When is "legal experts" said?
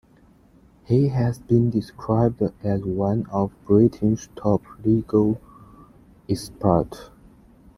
4.83-7.11